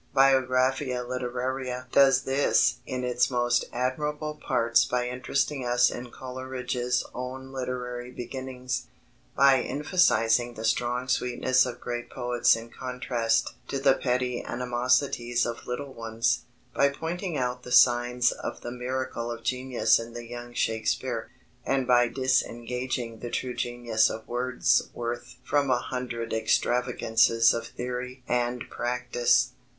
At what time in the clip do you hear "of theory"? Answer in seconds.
27.53-28.23